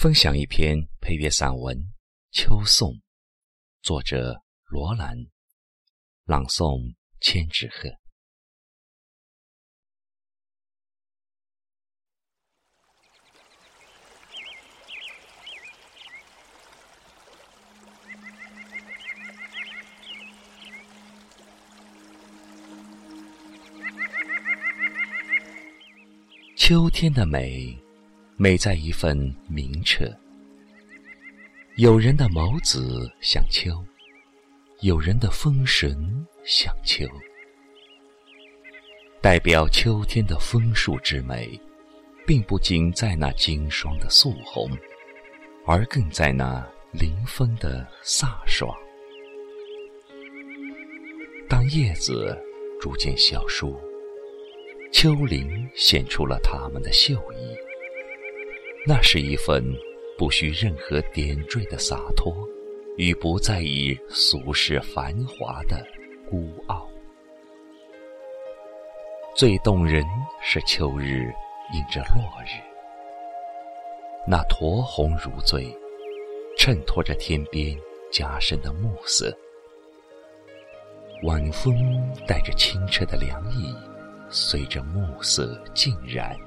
[0.00, 1.76] 分享一篇配乐散文
[2.30, 2.92] 《秋颂》，
[3.82, 5.16] 作者罗兰，
[6.24, 7.90] 朗诵千纸鹤。
[26.56, 27.76] 秋天的美，
[28.40, 30.08] 美在一份明澈。
[31.74, 33.84] 有人的眸子像秋，
[34.80, 37.04] 有人的风神像秋。
[39.20, 41.60] 代表秋天的枫树之美，
[42.24, 44.70] 并不仅在那经霜的素红，
[45.66, 48.72] 而更在那临风的飒爽。
[51.48, 52.38] 当叶子
[52.80, 53.76] 逐渐消疏。
[54.92, 57.67] 秋林显出了它们的秀逸，
[58.86, 59.62] 那是一份
[60.16, 62.34] 不需任何点缀的洒脱，
[62.96, 65.86] 与不在意俗世繁华的
[66.30, 66.88] 孤傲。
[69.36, 70.04] 最动人
[70.42, 71.30] 是秋日
[71.74, 72.58] 映着落日，
[74.26, 75.76] 那酡红如醉，
[76.56, 77.78] 衬托着天边
[78.10, 79.36] 加深的暮色。
[81.24, 81.74] 晚风
[82.26, 83.74] 带着清澈的凉意。
[84.30, 86.38] 随着暮色浸染，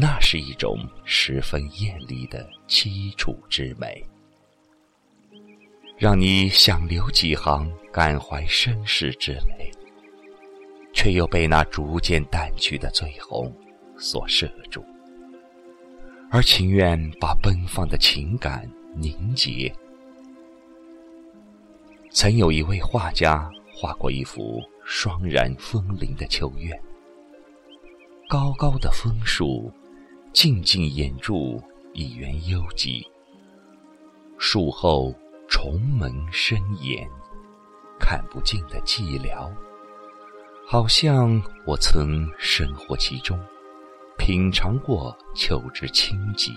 [0.00, 4.00] 那是一种十分艳丽的凄楚之美，
[5.96, 9.72] 让你想流几行感怀身世之泪，
[10.94, 13.52] 却又被那逐渐淡去的醉红
[13.98, 14.84] 所摄住，
[16.30, 19.74] 而情愿把奔放的情感凝结。
[22.12, 24.62] 曾有一位画家画过一幅。
[24.90, 26.72] 霜染枫林的秋月，
[28.26, 29.70] 高高的枫树，
[30.32, 31.62] 静静掩住
[31.92, 33.04] 一园幽寂。
[34.38, 35.12] 树后
[35.48, 37.08] 重门深掩，
[37.98, 39.50] 看不尽的寂寥。
[40.66, 43.40] 好像我曾生活其中，
[44.18, 46.52] 品尝过秋之清寂，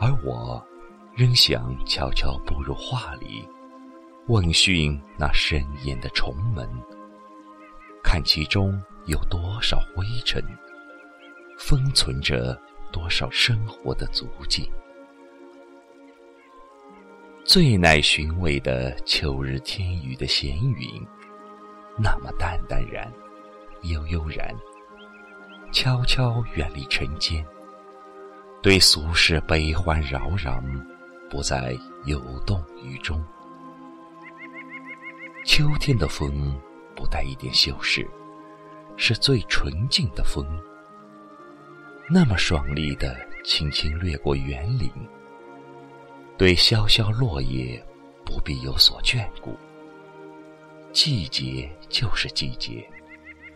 [0.00, 0.66] 而我
[1.14, 3.46] 仍想悄悄步入画里。
[4.26, 6.66] 问讯那深掩的重门，
[8.02, 10.42] 看其中有多少灰尘，
[11.58, 12.60] 封存着
[12.92, 14.70] 多少生活的足迹。
[17.44, 21.06] 最耐寻味的秋日天宇的闲云，
[21.98, 23.12] 那么淡淡然，
[23.82, 24.54] 悠悠然，
[25.70, 27.44] 悄悄远离尘间，
[28.62, 30.62] 对俗世悲欢扰攘，
[31.28, 31.76] 不再
[32.06, 33.22] 游动于中。
[35.44, 36.58] 秋天的风
[36.96, 38.08] 不带一点修饰，
[38.96, 40.46] 是最纯净的风，
[42.08, 44.90] 那么爽利的轻轻掠过园林，
[46.36, 47.82] 对萧萧落叶
[48.24, 49.56] 不必有所眷顾。
[50.92, 52.86] 季节就是季节，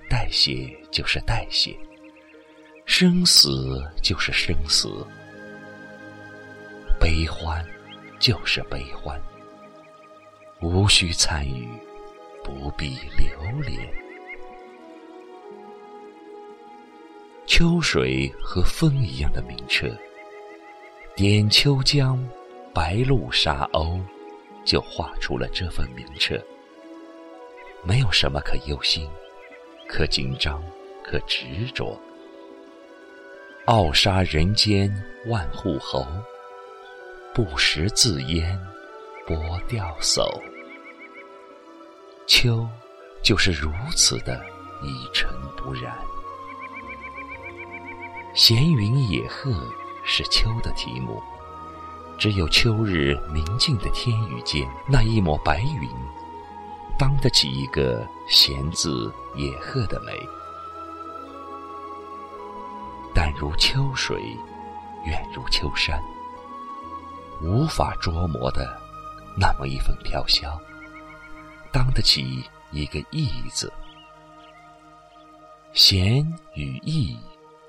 [0.09, 1.77] 代谢就是代谢，
[2.87, 5.07] 生死就是生死，
[6.99, 7.65] 悲欢
[8.19, 9.21] 就是悲欢。
[10.61, 11.69] 无需参与，
[12.43, 14.08] 不必留恋。
[17.49, 19.89] 秋水和风一样的明澈，
[21.17, 22.23] 点秋江，
[22.75, 23.99] 白露沙鸥，
[24.67, 26.39] 就画出了这份明澈。
[27.83, 29.09] 没有什么可忧心，
[29.89, 30.63] 可紧张，
[31.03, 31.99] 可执着。
[33.65, 34.95] 傲杀人间
[35.27, 36.07] 万户侯，
[37.35, 38.61] 不食自烟。
[39.27, 39.37] 波
[39.67, 40.23] 钓叟，
[42.27, 42.69] 秋
[43.23, 44.39] 就是如此的
[44.83, 45.97] 一尘不染。
[48.39, 49.53] 闲云野鹤
[50.05, 51.21] 是秋的题目，
[52.17, 55.91] 只有秋日明净的天宇间那一抹白云，
[56.97, 60.13] 当得起一个闲字野鹤的美。
[63.13, 64.23] 淡如秋水，
[65.05, 66.01] 远如秋山，
[67.43, 68.81] 无法捉摸的。
[69.37, 70.57] 那么一份飘香，
[71.73, 73.73] 当得起一个“意”字。
[75.73, 76.25] 闲
[76.55, 77.19] 与逸，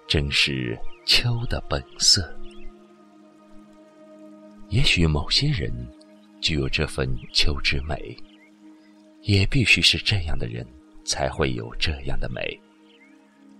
[0.10, 0.76] 正是
[1.06, 2.36] 秋的本色。
[4.70, 5.72] 也许某些人
[6.42, 8.18] 具有这份秋之美，
[9.22, 10.66] 也必须是这样的人
[11.06, 12.60] 才会有这样的美。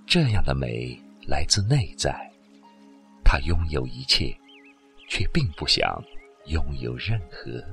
[0.08, 2.20] 这样的美来自内在，
[3.24, 4.36] 他拥有一切，
[5.08, 6.04] 却并不想
[6.48, 7.64] 拥有任何。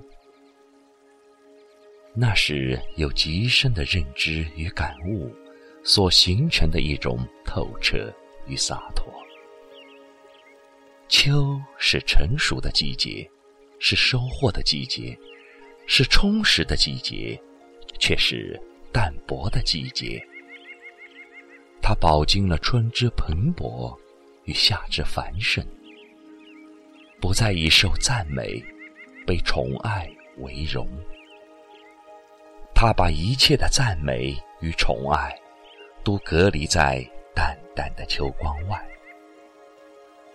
[2.15, 5.35] 那是有极深的认知与感悟
[5.83, 8.13] 所形成的一种透彻
[8.47, 9.13] 与洒脱。
[11.09, 13.29] 秋是成熟的季节，
[13.79, 15.17] 是收获的季节，
[15.87, 17.41] 是充实的季节，
[17.99, 18.61] 却是
[18.93, 20.21] 淡薄的季节。
[21.81, 23.97] 它饱经了春之蓬勃
[24.45, 25.65] 与夏之繁盛，
[27.21, 28.61] 不再以受赞美、
[29.25, 30.89] 被宠爱为荣。
[32.75, 35.33] 他把一切的赞美与宠爱，
[36.03, 37.09] 都隔离在
[37.77, 38.85] 淡的秋光外，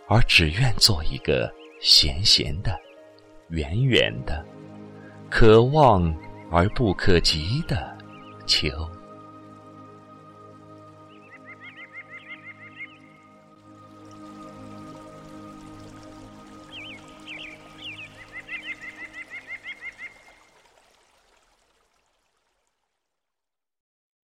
[0.07, 1.51] 而只愿做一个
[1.81, 2.79] 闲闲的、
[3.49, 4.45] 远远的、
[5.29, 6.15] 可望
[6.51, 7.97] 而不可及的
[8.45, 8.69] 秋。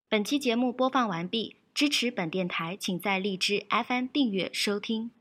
[0.10, 5.12] 本期节目播放完毕，支持本电台，请在荔枝 FM 订阅收听。